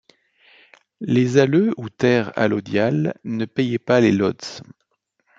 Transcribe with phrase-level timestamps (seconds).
[1.05, 4.63] Les alleux ou terres allodiales ne payaient pas les lods.